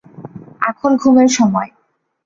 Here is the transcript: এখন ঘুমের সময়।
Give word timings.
এখন 0.61 0.91
ঘুমের 0.97 1.29
সময়। 1.29 1.69